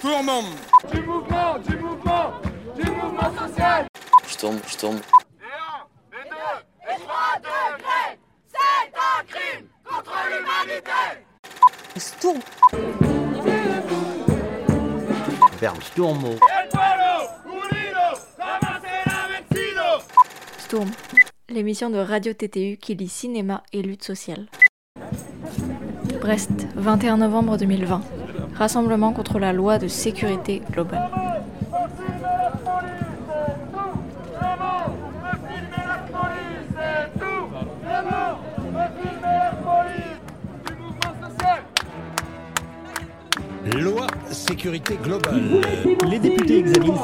[0.00, 0.46] Sturmum
[0.90, 2.32] Du mouvement, du mouvement,
[2.74, 3.86] du mouvement social
[4.26, 4.96] Sturm, Sturm.
[4.96, 5.84] Et un,
[6.18, 8.18] et deux, et trois degrés
[8.48, 11.02] C'est un crime contre l'humanité
[11.98, 12.40] Sturm.
[15.58, 16.16] Será vencido
[20.60, 20.90] Sturm,
[21.50, 24.46] l'émission de Radio TTU qui lit cinéma et lutte sociale.
[26.22, 28.19] Brest, 21 novembre 2020.
[28.54, 31.10] Rassemblement contre la loi de sécurité globale.
[43.78, 45.42] Loi sécurité globale.
[46.08, 46.39] Les députés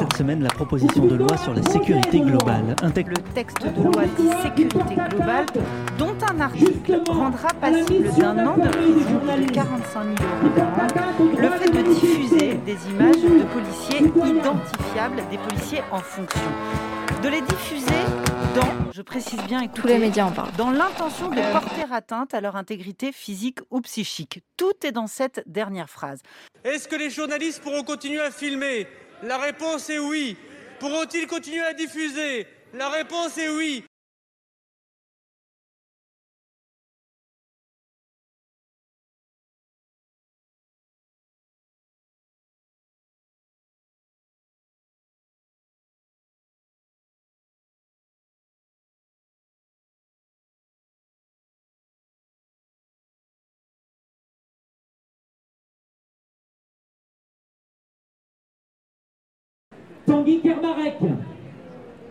[0.08, 2.76] cette semaine la proposition de loi sur la sécurité globale.
[2.82, 5.46] Un texte le texte de loi dit sécurité globale,
[5.98, 11.48] dont un article rendra passible d'un an de prison et de 45 000 euros le
[11.50, 16.40] fait de diffuser des images de policiers identifiables, des policiers en fonction.
[17.22, 17.92] De les diffuser
[18.54, 20.52] dans, je précise bien, écoutez, Tous les médias en parlent.
[20.56, 24.42] dans l'intention de porter atteinte à leur intégrité physique ou psychique.
[24.56, 26.20] Tout est dans cette dernière phrase.
[26.64, 28.86] Est-ce que les journalistes pourront continuer à filmer
[29.22, 30.36] La réponse est oui.
[30.78, 32.46] Pourront-ils continuer à diffuser?
[32.74, 33.84] La réponse est oui.
[60.06, 60.98] Tanguy Kermarek,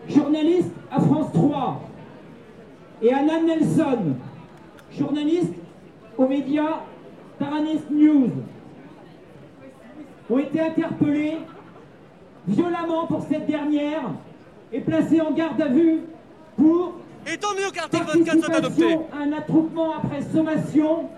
[0.08, 1.80] journaliste à France 3,
[3.02, 4.14] et Anna Nelson,
[4.96, 5.52] journaliste
[6.16, 6.80] aux médias
[7.38, 8.30] Taranis News,
[10.30, 11.38] ont été interpellés
[12.46, 14.10] violemment pour cette dernière
[14.72, 16.00] et placés en garde à vue
[16.56, 16.94] pour
[17.26, 18.82] Et tant mieux qu'article 24 soit adopté.
[18.82, 21.08] participation à un attroupement après sommation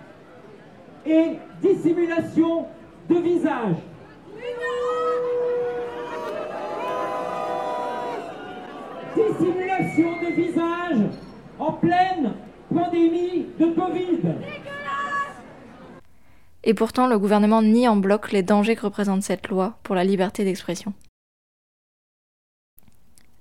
[1.06, 2.66] et dissimulation
[3.08, 3.76] de visage.
[9.18, 11.10] Dissimulation de visage
[11.58, 12.34] en pleine
[12.72, 14.20] pandémie de Covid.
[16.62, 20.04] Et pourtant, le gouvernement nie en bloc les dangers que représente cette loi pour la
[20.04, 20.92] liberté d'expression.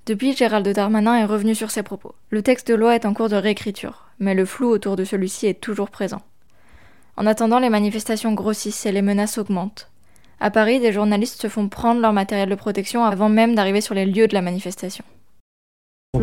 [0.07, 2.15] Depuis, Gérald Darmanin est revenu sur ses propos.
[2.31, 5.45] Le texte de loi est en cours de réécriture, mais le flou autour de celui-ci
[5.45, 6.21] est toujours présent.
[7.17, 9.91] En attendant, les manifestations grossissent et les menaces augmentent.
[10.39, 13.93] À Paris, des journalistes se font prendre leur matériel de protection avant même d'arriver sur
[13.93, 15.03] les lieux de la manifestation.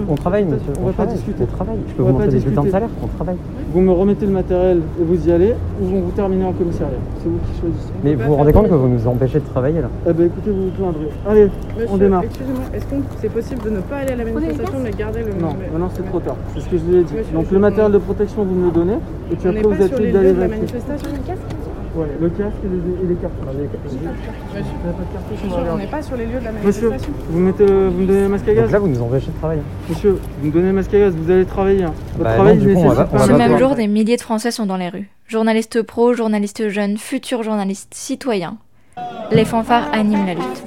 [0.08, 0.72] On, on travaille, monsieur.
[0.82, 1.42] On va pas discuter.
[1.42, 1.76] On travaille.
[1.88, 2.88] Je peux On vous va pas montrer des bulletins de salaire.
[3.02, 3.36] On travaille.
[3.72, 6.96] Vous me remettez le matériel et vous y allez, ou vous terminez en commissariat.
[7.18, 7.92] C'est vous qui choisissez.
[8.02, 9.88] Mais vous vous rendez compte que vous nous empêchez de travailler là?
[10.08, 11.08] Eh ben écoutez, vous vous plaindrez.
[11.26, 11.48] Allez,
[11.88, 12.22] on démarre.
[12.24, 15.32] Excusez-moi, est-ce que c'est possible de ne pas aller à la manifestation mais garder le
[15.40, 16.36] Non, maintenant c'est trop tard.
[16.54, 17.14] C'est ce que je vous ai dit.
[17.14, 18.98] Monsieur, Donc le matériel de protection, vous me le donnez.
[19.32, 21.08] Et puis après, vous êtes les libre d'aller la manifestation
[21.96, 23.36] Ouais, le casque et les, et les cartons.
[23.40, 25.82] Vous n'avez pas de On regarder.
[25.84, 27.12] n'est pas sur les lieux de la Monsieur, manifestation.
[27.30, 29.26] vous, mettez le- vous me donnez le masque à Donc gaz là, vous nous empêchez
[29.30, 29.62] de travailler.
[29.88, 31.84] Monsieur, vous me donnez le masque à gaz, vous allez travailler.
[31.84, 31.92] hein.
[32.18, 34.66] Votre Bah travail non, coup, nécessite pas Ce même jour, des milliers de Français sont
[34.66, 35.08] dans les rues.
[35.28, 38.56] Journalistes pros, journalistes jeunes, futurs journalistes, citoyens.
[39.30, 40.64] Les fanfares animent la lutte.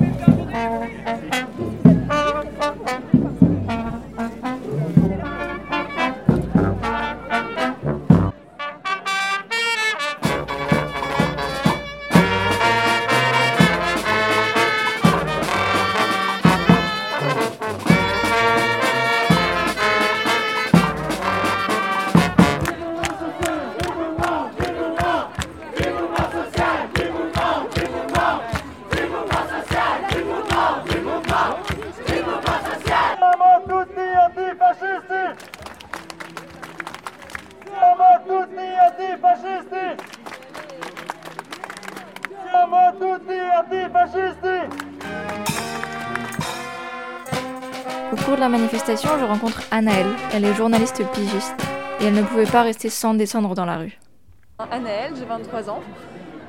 [48.09, 50.07] Au cours de la manifestation, je rencontre Anaëlle.
[50.33, 51.55] Elle est journaliste pigiste.
[51.99, 53.99] Et elle ne pouvait pas rester sans descendre dans la rue.
[54.71, 55.81] Anaëlle, j'ai 23 ans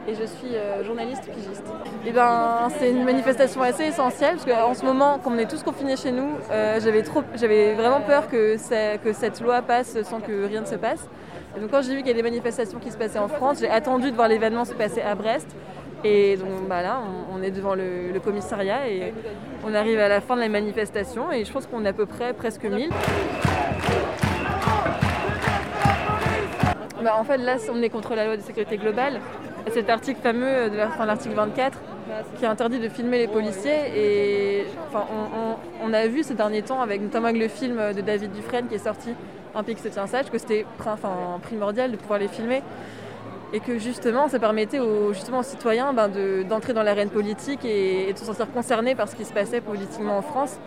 [0.07, 1.65] et je suis euh, journaliste pigiste.
[2.07, 5.65] Et ben, c'est une manifestation assez essentielle parce qu'en ce moment, comme on est tous
[5.65, 10.67] confinés chez nous, euh, j'avais vraiment peur que, cette loi passe sans que rien ne
[10.67, 11.09] se passe.
[11.61, 13.69] Donc quand j'ai vu qu'il y a des manifestations qui se passaient en France, j'ai
[13.69, 15.49] attendu de voir l'événement se passer à Brest.
[16.05, 17.01] Et donc bah là,
[17.33, 19.13] on, est devant le, commissariat et
[19.67, 22.07] on arrive à la fin de la manifestation et je pense qu'on est à peu
[22.07, 22.91] près presque 1000.
[27.03, 29.21] Bah, en fait, là, on est contre la loi de sécurité globale.
[29.67, 31.79] Et cet article fameux, de l'article 24,
[32.39, 33.93] qui interdit de filmer les policiers.
[33.97, 35.07] Et enfin,
[35.83, 38.75] on, a vu ces derniers temps, avec, notamment avec le film de David Dufresne qui
[38.75, 39.11] est sorti,
[39.55, 42.63] Un qui se tient sage, que c'était enfin, primordial de pouvoir les filmer.
[43.53, 47.65] Et que justement, ça permettait aux, justement, aux citoyens ben, de- d'entrer dans l'arène politique
[47.65, 50.59] et, de se sentir concernés par ce qui se passait politiquement en France.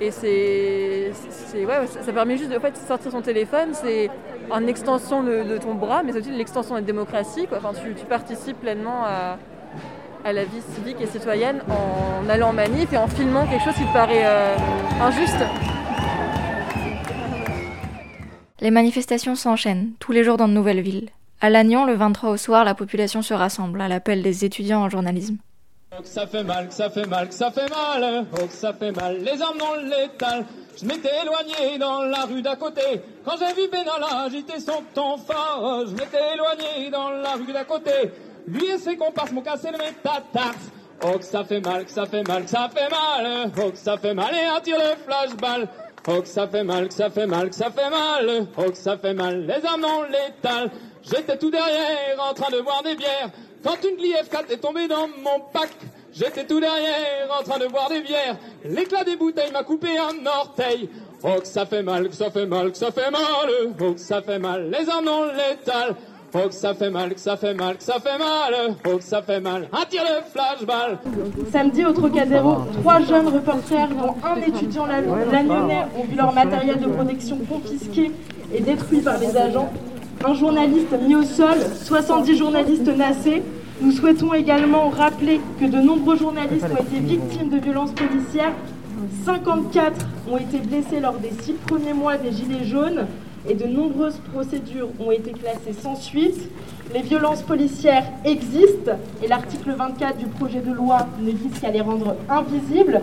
[0.00, 1.10] Et c'est,
[1.54, 4.08] ouais, ça, permet juste de en sortir son téléphone, c'est
[4.50, 7.48] une extension de, ton bras, mais c'est aussi l'extension de la démocratie.
[7.52, 9.38] Enfin, tu, participes pleinement à,
[10.24, 13.74] à la vie civique et citoyenne en allant en manif et en filmant quelque chose
[13.74, 14.56] qui te paraît euh,
[15.00, 15.44] injuste.
[18.60, 21.10] Les manifestations s'enchaînent, tous les jours dans de nouvelles villes.
[21.40, 24.90] À Lannion, le 23 au soir, la population se rassemble à l'appel des étudiants en
[24.90, 25.36] journalisme.
[25.96, 28.52] Oh, que ça fait mal, que ça fait mal, que ça fait mal, oh que
[28.52, 30.44] ça fait mal, les armes non létales.
[30.80, 32.82] Je m'étais éloigné dans la rue d'à côté,
[33.24, 35.84] quand j'ai vu Benalla agiter son ton fort.
[35.86, 37.92] Je m'étais éloigné dans la rue d'à côté,
[38.48, 40.72] lui et ses comparses m'ont cassé le métatarse.
[41.04, 43.78] Oh que ça fait mal, que ça fait mal, que ça fait mal, oh que
[43.78, 45.68] ça fait mal, et un tir de flashball.
[46.08, 48.76] Oh que ça fait mal, que ça fait mal, que ça fait mal, oh que
[48.76, 50.70] ça fait mal, les armes non létales.
[51.10, 53.30] J'étais tout derrière en train de boire des bières,
[53.64, 55.70] quand une F4 est tombée dans mon pack.
[56.12, 60.26] J'étais tout derrière en train de boire des bières, l'éclat des bouteilles m'a coupé un
[60.26, 60.88] orteil.
[61.22, 63.20] Oh que ça fait mal, que ça fait mal, que ça fait mal,
[63.80, 65.94] oh que ça fait mal, les armes non létales.
[66.34, 69.02] Oh que ça fait mal, que ça fait mal, que ça fait mal, oh que
[69.02, 70.98] ça fait mal, un tir de flashball.
[71.50, 76.78] Samedi au Trocadéro, trois jeunes reporters, dont un étudiant la- lagnonnais, ont vu leur matériel
[76.80, 78.10] de protection confisqué
[78.52, 79.72] et détruit par les agents.
[80.24, 83.40] Un journaliste mis au sol, 70 journalistes nassés.
[83.80, 88.52] Nous souhaitons également rappeler que de nombreux journalistes ont été victimes de violences policières.
[89.24, 93.06] 54 ont été blessés lors des six premiers mois des Gilets jaunes
[93.48, 96.50] et de nombreuses procédures ont été classées sans suite.
[96.92, 101.80] Les violences policières existent et l'article 24 du projet de loi ne vise qu'à les
[101.80, 103.02] rendre invisibles.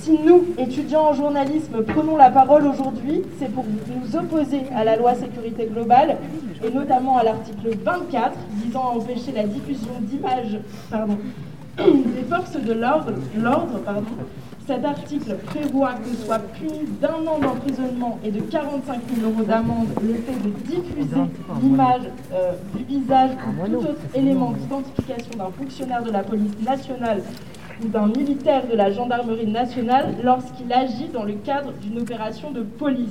[0.00, 4.96] Si nous, étudiants en journalisme, prenons la parole aujourd'hui, c'est pour nous opposer à la
[4.96, 6.16] loi sécurité globale
[6.64, 8.32] et notamment à l'article 24
[8.64, 10.58] visant à empêcher la diffusion d'images
[11.76, 13.12] des forces de l'ordre.
[14.66, 19.88] Cet article prévoit que soit puni d'un an d'emprisonnement et de 45 000 euros d'amende
[20.02, 21.20] le fait de diffuser
[21.60, 22.02] l'image
[22.32, 27.20] euh, du visage ou tout autre élément d'identification d'un fonctionnaire de la police nationale
[27.82, 32.62] ou d'un militaire de la gendarmerie nationale lorsqu'il agit dans le cadre d'une opération de
[32.62, 33.08] police.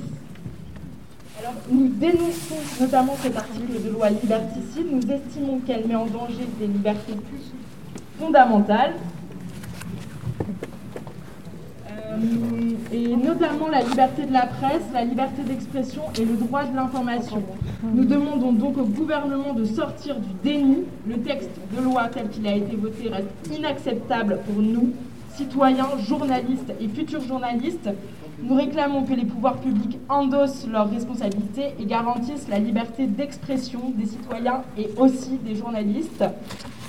[1.40, 4.86] Alors, nous dénonçons notamment cet article de loi liberticide.
[4.92, 7.14] Nous estimons qu'elle met en danger des libertés
[8.18, 8.92] fondamentales,
[11.88, 12.09] euh,
[12.92, 17.42] et notamment la liberté de la presse, la liberté d'expression et le droit de l'information.
[17.82, 20.84] Nous demandons donc au gouvernement de sortir du déni.
[21.06, 24.90] Le texte de loi tel qu'il a été voté reste inacceptable pour nous,
[25.34, 27.88] citoyens, journalistes et futurs journalistes.
[28.42, 34.06] Nous réclamons que les pouvoirs publics endossent leurs responsabilités et garantissent la liberté d'expression des
[34.06, 36.24] citoyens et aussi des journalistes.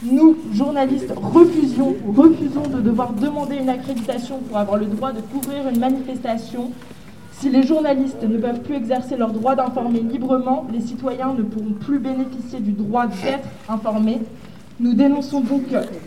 [0.03, 5.69] Nous, journalistes, refusions, refusons de devoir demander une accréditation pour avoir le droit de couvrir
[5.69, 6.71] une manifestation.
[7.33, 11.73] Si les journalistes ne peuvent plus exercer leur droit d'informer librement, les citoyens ne pourront
[11.79, 14.21] plus bénéficier du droit d'être informés.
[14.79, 15.65] Nous dénonçons donc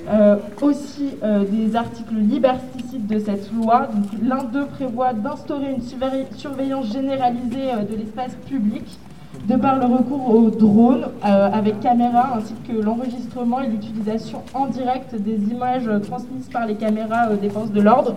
[0.09, 3.89] euh, aussi euh, des articles liberticides de cette loi.
[4.21, 5.83] L'un d'eux prévoit d'instaurer une
[6.37, 8.99] surveillance généralisée euh, de l'espace public
[9.49, 14.67] de par le recours aux drones euh, avec caméra ainsi que l'enregistrement et l'utilisation en
[14.67, 18.17] direct des images transmises par les caméras forces de l'ordre.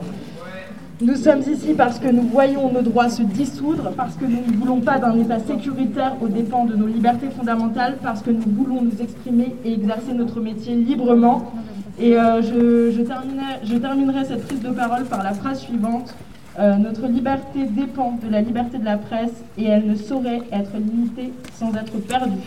[1.00, 4.58] Nous sommes ici parce que nous voyons nos droits se dissoudre, parce que nous ne
[4.58, 8.82] voulons pas d'un État sécuritaire aux dépens de nos libertés fondamentales, parce que nous voulons
[8.82, 11.52] nous exprimer et exercer notre métier librement.
[12.00, 16.16] Et euh, je terminerai cette prise de parole par la phrase suivante.
[16.60, 20.76] Euh, notre liberté dépend de la liberté de la presse et elle ne saurait être
[20.76, 22.42] limitée sans être perdue.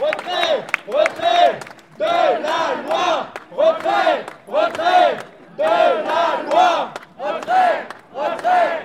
[0.00, 1.60] Retrait Retrait
[1.98, 2.04] de
[2.42, 3.28] la loi.
[3.56, 5.18] Retrait Retrait
[5.56, 8.82] de la loi Retrait Retrait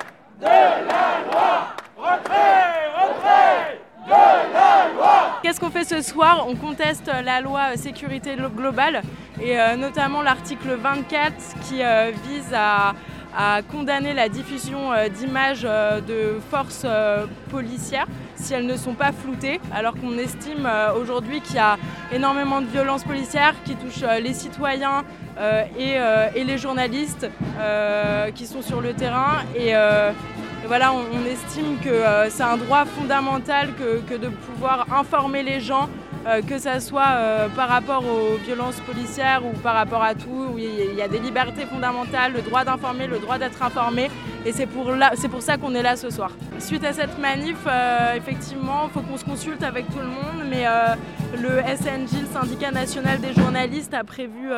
[4.05, 4.13] de
[4.53, 6.45] la loi Qu'est-ce qu'on fait ce soir?
[6.49, 9.01] On conteste la loi sécurité glo- globale
[9.41, 12.93] et euh, notamment l'article 24 qui euh, vise à,
[13.71, 16.85] condamner la diffusion euh, d'images de forces
[17.49, 21.77] policières si elles ne sont pas floutées, alors qu'on estime aujourd'hui qu'il y a
[22.11, 25.05] énormément de violences policières qui touchent les citoyens
[25.79, 27.29] et, les journalistes
[28.35, 29.43] qui sont sur le terrain.
[30.63, 35.89] Euh, voilà, on, estime que c'est un droit fondamental que, de pouvoir informer les gens,
[36.47, 40.47] que ce soit par rapport aux violences policières ou par rapport à tout.
[40.53, 44.09] Où il y a des libertés fondamentales, le droit d'informer, le droit d'être informé.
[44.45, 44.91] Et c'est pour,
[45.31, 46.31] pour ça qu'on est là ce soir.
[46.59, 47.57] Suite à cette manif,
[48.15, 50.65] effectivement, il faut qu'on se consulte avec tout le monde, mais
[51.33, 54.49] le SNJ, le syndicat national des journalistes, a prévu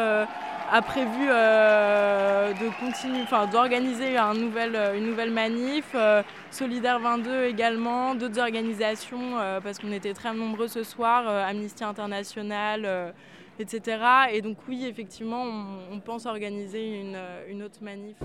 [0.72, 6.22] a prévu euh, de continuer, enfin d'organiser un euh, une nouvelle manif, euh,
[6.52, 13.14] Solidaire 22 également, d'autres organisations parce qu'on était très nombreux ce soir, Amnesty International,
[13.60, 13.98] etc.
[14.32, 15.46] Et donc oui, effectivement,
[15.92, 17.18] on, pense organiser une,
[17.50, 18.16] une autre manif.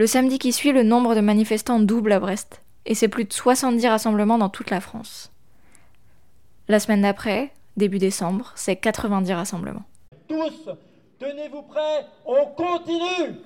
[0.00, 3.34] Le samedi qui suit, le nombre de manifestants double à Brest, et c'est plus de
[3.34, 5.30] 70 rassemblements dans toute la France.
[6.68, 9.84] La semaine d'après, début décembre, c'est 90 rassemblements.
[10.26, 10.70] Tous,
[11.18, 13.36] tenez-vous prêts, on continue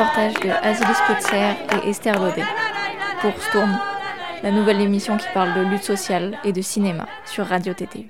[0.00, 2.44] reportage de Azilis Putzer et Esther Daudet
[3.20, 3.78] pour Storm,
[4.42, 8.08] la nouvelle émission qui parle de lutte sociale et de cinéma sur Radio TTU.